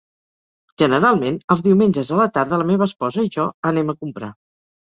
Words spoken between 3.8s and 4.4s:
a comprar.